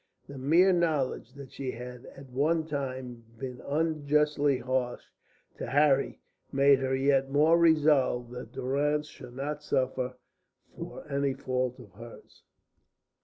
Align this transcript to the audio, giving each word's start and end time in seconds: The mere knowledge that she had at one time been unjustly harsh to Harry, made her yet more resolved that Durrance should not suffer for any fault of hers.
The 0.25 0.39
mere 0.39 0.73
knowledge 0.73 1.33
that 1.33 1.51
she 1.51 1.69
had 1.73 2.07
at 2.17 2.31
one 2.31 2.65
time 2.65 3.23
been 3.37 3.61
unjustly 3.63 4.57
harsh 4.57 5.03
to 5.59 5.67
Harry, 5.67 6.19
made 6.51 6.79
her 6.79 6.95
yet 6.95 7.29
more 7.29 7.55
resolved 7.55 8.31
that 8.31 8.51
Durrance 8.51 9.05
should 9.09 9.35
not 9.35 9.61
suffer 9.61 10.15
for 10.75 11.07
any 11.07 11.35
fault 11.35 11.77
of 11.77 11.91
hers. 11.91 12.41